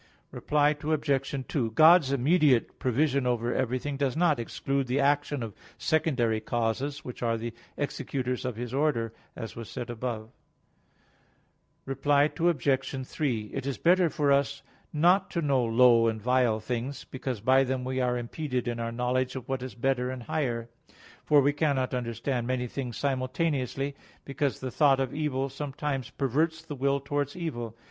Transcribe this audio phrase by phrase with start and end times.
[0.31, 1.45] Reply Obj.
[1.47, 7.21] 2: God's immediate provision over everything does not exclude the action of secondary causes; which
[7.21, 10.31] are the executors of His order, as was said above
[11.85, 11.93] (Q.
[12.03, 12.33] 19, AA.
[12.33, 12.33] 5, 8).
[12.33, 13.05] Reply Obj.
[13.09, 17.63] 3: It is better for us not to know low and vile things, because by
[17.63, 20.67] them we are impeded in our knowledge of what is better and higher;
[21.23, 23.95] for we cannot understand many things simultaneously;
[24.25, 27.77] because the thought of evil sometimes perverts the will towards evil.